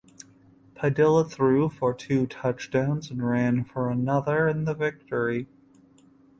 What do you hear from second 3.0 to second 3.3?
and